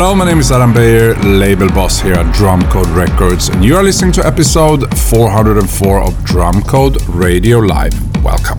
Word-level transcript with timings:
Hello, 0.00 0.14
my 0.14 0.24
name 0.24 0.38
is 0.38 0.52
Adam 0.52 0.72
Beyer, 0.72 1.16
label 1.24 1.66
boss 1.70 1.98
here 1.98 2.14
at 2.14 2.32
Drumcode 2.32 2.94
Records, 2.94 3.48
and 3.48 3.64
you 3.64 3.74
are 3.74 3.82
listening 3.82 4.12
to 4.12 4.24
episode 4.24 4.96
404 4.96 6.02
of 6.04 6.14
Drumcode 6.18 7.02
Radio 7.08 7.58
Live. 7.58 7.92
Welcome. 8.22 8.58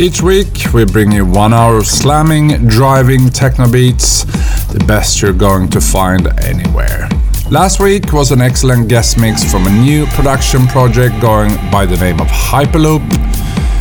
Each 0.00 0.22
week, 0.22 0.72
we 0.72 0.86
bring 0.86 1.12
you 1.12 1.26
one 1.26 1.52
hour 1.52 1.76
of 1.76 1.86
slamming, 1.86 2.66
driving 2.66 3.28
techno 3.28 3.70
beats, 3.70 4.24
the 4.72 4.82
best 4.88 5.20
you're 5.20 5.34
going 5.34 5.68
to 5.68 5.82
find 5.82 6.28
anywhere. 6.40 7.10
Last 7.50 7.78
week 7.78 8.14
was 8.14 8.32
an 8.32 8.40
excellent 8.40 8.88
guest 8.88 9.20
mix 9.20 9.44
from 9.44 9.66
a 9.66 9.70
new 9.70 10.06
production 10.06 10.66
project 10.68 11.20
going 11.20 11.54
by 11.70 11.84
the 11.84 11.98
name 11.98 12.22
of 12.22 12.28
Hyperloop. 12.28 13.06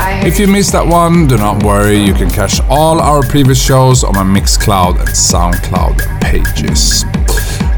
If 0.06 0.38
you 0.38 0.48
missed 0.48 0.74
that 0.74 0.86
one, 0.86 1.28
do 1.28 1.38
not 1.38 1.64
worry, 1.64 1.98
you 1.98 2.14
can 2.14 2.30
catch 2.30 2.60
all 2.70 3.00
our 3.00 3.24
previous 3.24 3.64
shows 3.64 4.04
on 4.04 4.14
my 4.14 4.24
Mixcloud 4.24 5.00
and 5.00 5.08
Soundcloud 5.08 6.22
pages. 6.22 7.04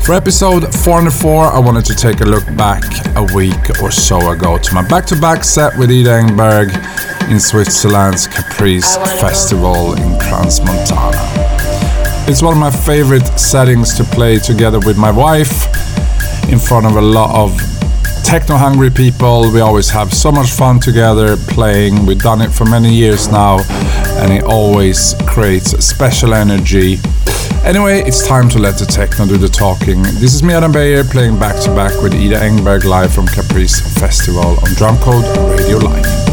For 0.03 0.13
episode 0.13 0.73
404, 0.73 1.48
I 1.48 1.59
wanted 1.59 1.85
to 1.85 1.95
take 1.95 2.21
a 2.21 2.25
look 2.25 2.45
back 2.57 2.84
a 3.15 3.23
week 3.35 3.79
or 3.81 3.91
so 3.91 4.31
ago 4.31 4.57
to 4.57 4.73
my 4.73 4.88
back 4.88 5.05
to 5.07 5.15
back 5.20 5.43
set 5.43 5.77
with 5.77 5.91
Ida 5.91 6.21
Engberg 6.21 6.70
in 7.29 7.39
Switzerland's 7.39 8.27
Caprice 8.27 8.98
Festival 9.21 9.93
in 9.93 10.17
Crans-Montana. 10.20 11.21
It's 12.27 12.41
one 12.41 12.54
of 12.54 12.60
my 12.60 12.71
favorite 12.71 13.26
settings 13.39 13.93
to 13.98 14.04
play 14.04 14.39
together 14.39 14.79
with 14.79 14.98
my 14.98 15.12
wife 15.12 15.67
in 16.49 16.57
front 16.57 16.87
of 16.87 16.95
a 16.95 17.01
lot 17.01 17.35
of 17.35 17.74
techno 18.26 18.57
hungry 18.57 18.90
people. 18.90 19.51
We 19.51 19.62
always 19.62 19.90
have 19.91 20.12
so 20.12 20.31
much 20.31 20.49
fun 20.49 20.79
together 20.79 21.37
playing. 21.37 22.07
We've 22.07 22.18
done 22.18 22.41
it 22.41 22.49
for 22.49 22.65
many 22.65 22.91
years 22.91 23.27
now, 23.27 23.59
and 24.20 24.34
it 24.34 24.43
always 24.43 25.13
creates 25.27 25.71
special 25.85 26.34
energy. 26.34 26.98
Anyway, 27.63 28.01
it's 28.01 28.27
time 28.27 28.49
to 28.49 28.57
let 28.59 28.79
the 28.79 28.85
techno 28.85 29.27
do 29.27 29.37
the 29.37 29.48
talking. 29.48 30.01
This 30.01 30.34
is 30.34 30.41
me, 30.41 30.54
Adam 30.54 30.71
Beyer, 30.71 31.04
playing 31.04 31.37
back 31.37 31.62
to 31.63 31.76
back 31.76 32.01
with 32.01 32.15
Ida 32.15 32.40
Engberg 32.40 32.84
live 32.84 33.13
from 33.13 33.27
Caprice 33.27 33.79
Festival 33.99 34.41
on 34.41 34.71
Drumcode 34.73 35.57
Radio 35.57 35.77
Live. 35.77 36.24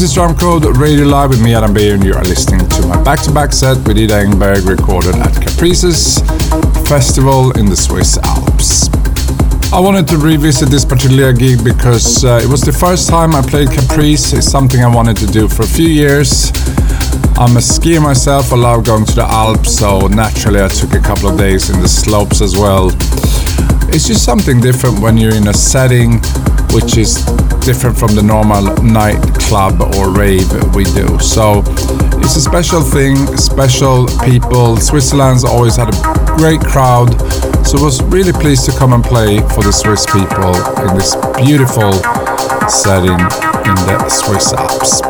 This 0.00 0.12
is 0.12 0.16
Drumcode 0.16 0.80
Radio 0.80 1.04
Live 1.04 1.28
with 1.28 1.42
me, 1.42 1.54
Adam 1.54 1.74
Beyer, 1.74 1.92
and 1.92 2.02
you 2.02 2.14
are 2.14 2.24
listening 2.24 2.66
to 2.70 2.86
my 2.86 3.04
back-to-back 3.04 3.52
set 3.52 3.76
with 3.86 3.98
Ida 3.98 4.24
Engberg 4.24 4.66
recorded 4.66 5.14
at 5.16 5.34
Caprices 5.42 6.20
Festival 6.88 7.50
in 7.58 7.66
the 7.66 7.76
Swiss 7.76 8.16
Alps. 8.16 8.88
I 9.74 9.78
wanted 9.78 10.08
to 10.08 10.16
revisit 10.16 10.70
this 10.70 10.86
particular 10.86 11.34
gig 11.34 11.62
because 11.62 12.24
uh, 12.24 12.40
it 12.42 12.48
was 12.48 12.62
the 12.62 12.72
first 12.72 13.10
time 13.10 13.34
I 13.34 13.42
played 13.42 13.68
Caprice. 13.68 14.32
It's 14.32 14.50
something 14.50 14.82
I 14.82 14.88
wanted 14.88 15.18
to 15.18 15.26
do 15.26 15.48
for 15.48 15.64
a 15.64 15.68
few 15.68 15.88
years. 15.88 16.48
I'm 17.36 17.58
a 17.58 17.60
skier 17.60 18.02
myself, 18.02 18.54
I 18.54 18.56
love 18.56 18.86
going 18.86 19.04
to 19.04 19.14
the 19.14 19.26
Alps, 19.26 19.76
so 19.76 20.06
naturally 20.06 20.62
I 20.62 20.68
took 20.68 20.94
a 20.94 21.00
couple 21.00 21.28
of 21.28 21.36
days 21.36 21.68
in 21.68 21.78
the 21.82 21.88
slopes 21.88 22.40
as 22.40 22.56
well. 22.56 22.88
It's 23.92 24.08
just 24.08 24.24
something 24.24 24.62
different 24.62 25.00
when 25.00 25.18
you're 25.18 25.34
in 25.34 25.48
a 25.48 25.52
setting 25.52 26.22
which 26.72 26.96
is 26.96 27.24
different 27.66 27.96
from 27.96 28.14
the 28.14 28.22
normal 28.22 28.62
nightclub 28.82 29.80
or 29.96 30.10
rave 30.10 30.48
we 30.74 30.84
do. 30.84 31.18
So 31.18 31.62
it's 32.22 32.36
a 32.36 32.40
special 32.40 32.80
thing, 32.80 33.16
special 33.36 34.06
people. 34.24 34.76
Switzerland's 34.76 35.44
always 35.44 35.76
had 35.76 35.88
a 35.88 36.36
great 36.36 36.60
crowd, 36.60 37.10
so 37.66 37.82
was 37.82 38.02
really 38.04 38.32
pleased 38.32 38.64
to 38.66 38.72
come 38.78 38.92
and 38.92 39.02
play 39.02 39.38
for 39.54 39.62
the 39.62 39.72
Swiss 39.72 40.06
people 40.06 40.54
in 40.86 40.96
this 40.96 41.16
beautiful 41.36 41.92
setting 42.68 43.18
in 43.18 43.76
the 43.86 44.08
Swiss 44.08 44.52
Alps. 44.52 45.00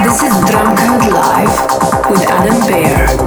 This 0.00 0.22
is 0.22 0.32
Drumcode 0.48 1.12
Live 1.12 2.10
with 2.10 2.22
Adam 2.28 2.60
Beyer. 2.66 3.19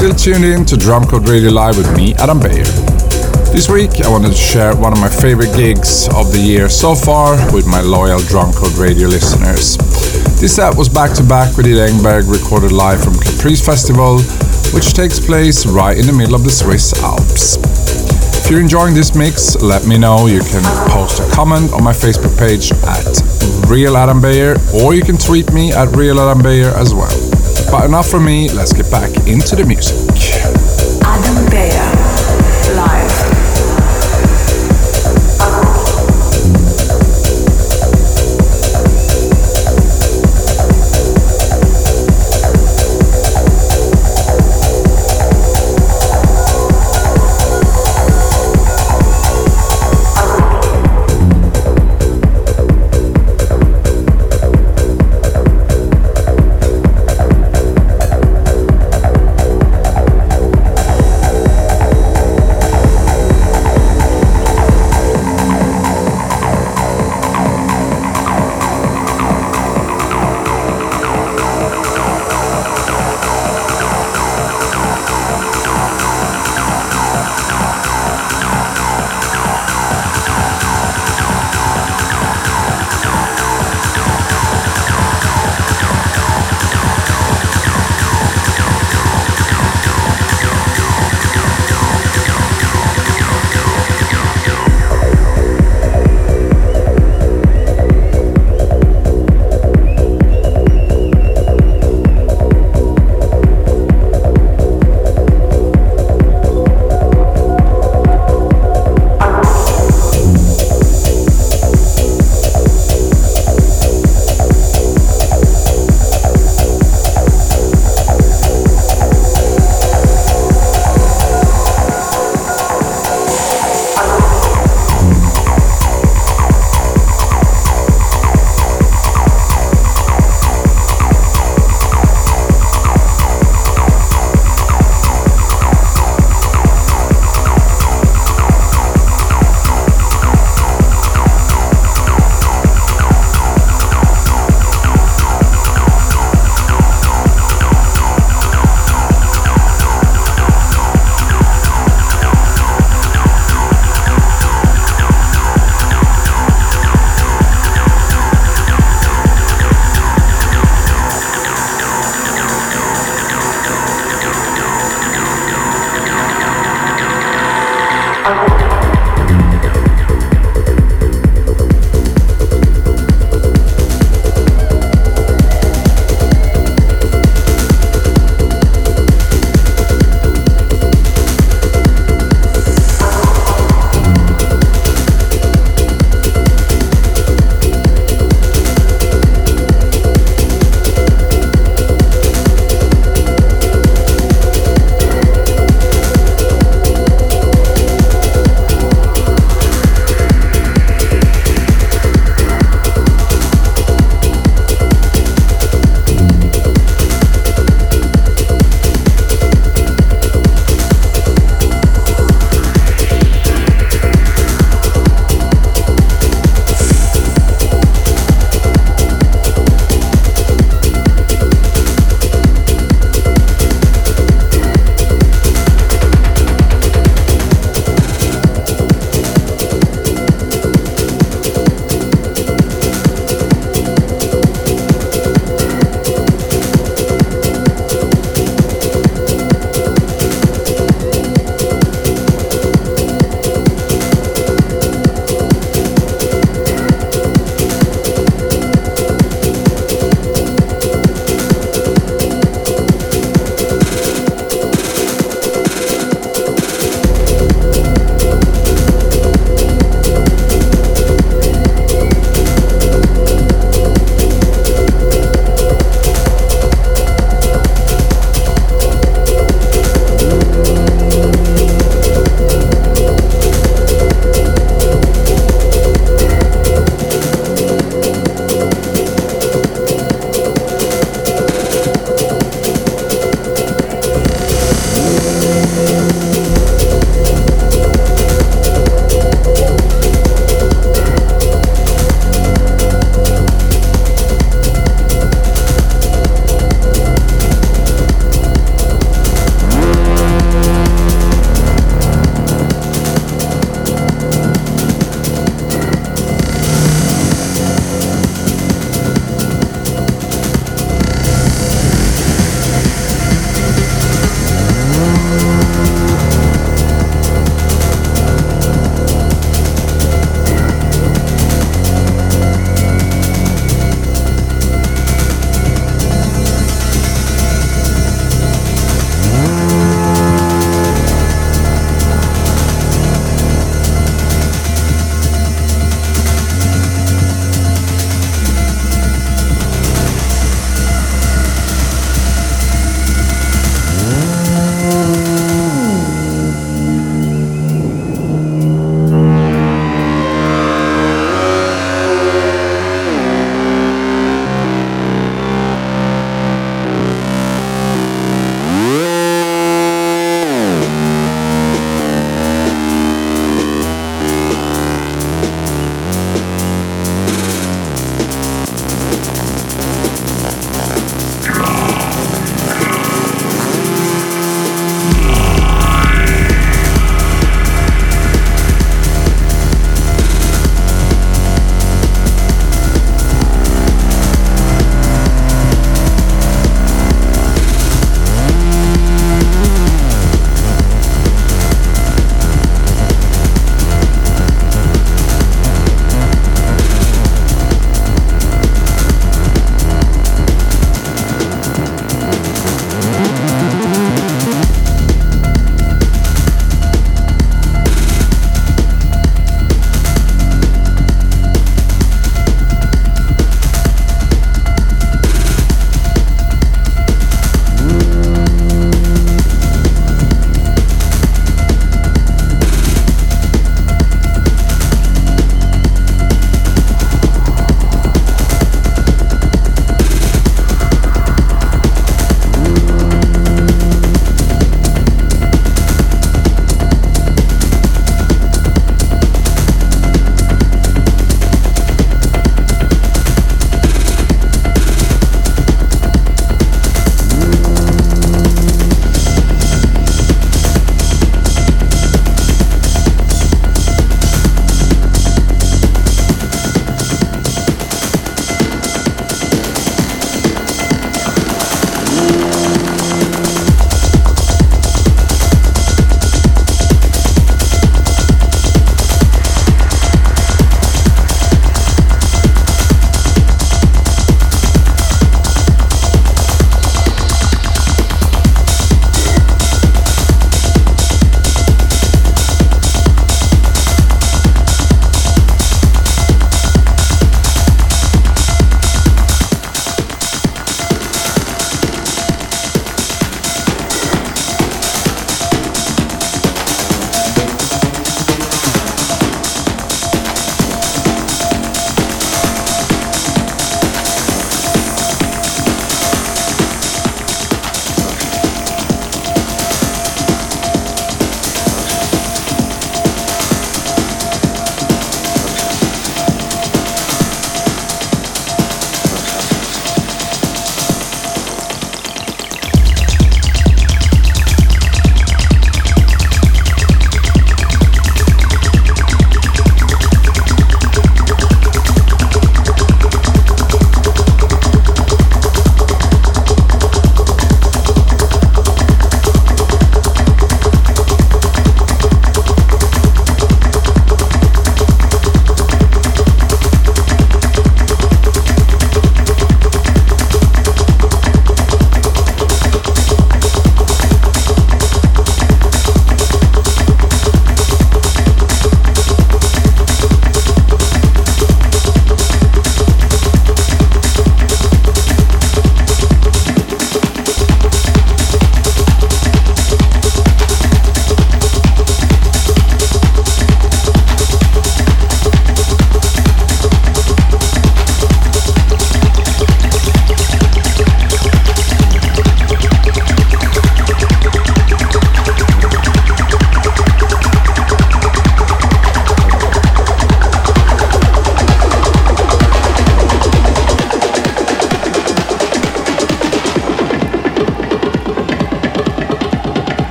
Still 0.00 0.14
tuned 0.14 0.46
in 0.46 0.64
to 0.64 0.76
Drumcode 0.76 1.28
Radio 1.28 1.50
Live 1.50 1.76
with 1.76 1.94
me, 1.94 2.14
Adam 2.14 2.40
Beyer. 2.40 2.64
This 3.52 3.68
week, 3.68 4.00
I 4.00 4.08
wanted 4.08 4.28
to 4.28 4.34
share 4.34 4.74
one 4.74 4.94
of 4.94 4.98
my 4.98 5.10
favorite 5.10 5.54
gigs 5.54 6.08
of 6.16 6.32
the 6.32 6.40
year 6.40 6.70
so 6.70 6.94
far 6.94 7.36
with 7.52 7.66
my 7.66 7.82
loyal 7.82 8.20
Drumcode 8.20 8.80
Radio 8.80 9.08
listeners. 9.08 9.76
This 10.40 10.56
set 10.56 10.74
was 10.74 10.88
back 10.88 11.12
to 11.16 11.22
back 11.22 11.54
with 11.54 11.66
Ida 11.66 11.86
Engberg, 11.86 12.32
recorded 12.32 12.72
live 12.72 13.04
from 13.04 13.12
Caprices 13.12 13.60
Festival, 13.60 14.22
which 14.72 14.94
takes 14.94 15.20
place 15.20 15.66
right 15.66 15.98
in 15.98 16.06
the 16.06 16.14
middle 16.14 16.34
of 16.34 16.44
the 16.44 16.50
Swiss 16.50 16.94
Alps. 17.02 17.58
If 18.40 18.50
you're 18.50 18.62
enjoying 18.62 18.94
this 18.94 19.14
mix, 19.14 19.60
let 19.60 19.86
me 19.86 19.98
know. 19.98 20.28
You 20.28 20.40
can 20.40 20.64
post 20.88 21.20
a 21.20 21.30
comment 21.36 21.74
on 21.74 21.84
my 21.84 21.92
Facebook 21.92 22.32
page 22.38 22.72
at 22.88 23.68
Real 23.68 23.98
Adam 23.98 24.22
Beyer, 24.22 24.56
or 24.72 24.94
you 24.94 25.02
can 25.02 25.18
tweet 25.18 25.52
me 25.52 25.74
at 25.74 25.94
Real 25.94 26.18
Adam 26.20 26.42
Beyer 26.42 26.70
as 26.70 26.94
well. 26.94 27.29
But 27.70 27.84
enough 27.84 28.08
from 28.08 28.24
me, 28.24 28.48
let's 28.48 28.72
get 28.72 28.90
back 28.90 29.10
into 29.28 29.54
the 29.54 29.64
music. 29.64 30.69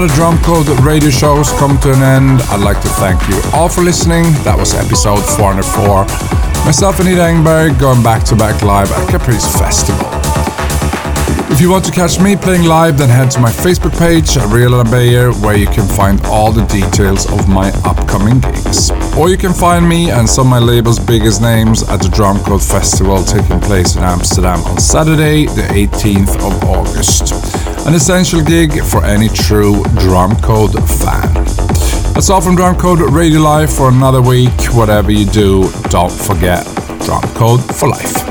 Another 0.00 0.14
Drumcode 0.14 0.82
radio 0.82 1.10
shows 1.10 1.52
come 1.58 1.78
to 1.80 1.92
an 1.92 2.00
end, 2.00 2.40
I'd 2.48 2.64
like 2.64 2.80
to 2.80 2.88
thank 2.88 3.20
you 3.28 3.38
all 3.52 3.68
for 3.68 3.82
listening. 3.82 4.22
That 4.48 4.56
was 4.56 4.72
episode 4.72 5.20
404. 5.36 6.08
Myself 6.64 7.00
and 7.00 7.08
Ida 7.10 7.20
Engberg 7.20 7.78
going 7.78 8.02
back 8.02 8.24
to 8.32 8.34
back 8.34 8.62
live 8.62 8.90
at 8.92 9.10
Caprices 9.10 9.52
Festival. 9.60 10.00
If 11.52 11.60
you 11.60 11.68
want 11.68 11.84
to 11.84 11.92
catch 11.92 12.18
me 12.18 12.34
playing 12.34 12.64
live, 12.64 12.96
then 12.96 13.10
head 13.10 13.30
to 13.32 13.40
my 13.40 13.50
Facebook 13.50 13.92
page, 13.98 14.40
Real 14.48 14.80
Adam 14.80 14.90
Beyer, 14.90 15.32
where 15.44 15.58
you 15.58 15.66
can 15.66 15.86
find 15.86 16.18
all 16.24 16.50
the 16.50 16.64
details 16.64 17.30
of 17.30 17.46
my 17.46 17.68
upcoming 17.84 18.40
gigs. 18.40 18.90
Or 19.18 19.28
you 19.28 19.36
can 19.36 19.52
find 19.52 19.86
me 19.86 20.10
and 20.10 20.26
some 20.26 20.46
of 20.46 20.50
my 20.50 20.60
label's 20.60 20.98
biggest 20.98 21.42
names 21.42 21.82
at 21.90 22.00
the 22.00 22.08
Drumcode 22.08 22.64
Festival 22.66 23.22
taking 23.22 23.60
place 23.60 23.96
in 23.96 24.02
Amsterdam 24.02 24.64
on 24.64 24.80
Saturday, 24.80 25.44
the 25.44 25.68
18th 25.76 26.40
of 26.40 26.64
August 26.64 27.49
an 27.86 27.94
essential 27.94 28.42
gig 28.42 28.82
for 28.84 29.04
any 29.04 29.28
true 29.28 29.82
Drumcode 30.04 30.74
fan. 30.98 31.32
That's 32.14 32.30
all 32.30 32.40
from 32.40 32.56
Drumcode 32.56 33.10
Radio 33.10 33.40
Live 33.40 33.72
for 33.72 33.88
another 33.88 34.20
week. 34.20 34.52
Whatever 34.74 35.10
you 35.10 35.26
do, 35.26 35.70
don't 35.88 36.12
forget 36.12 36.64
Drumcode 37.00 37.62
for 37.74 37.88
life. 37.88 38.29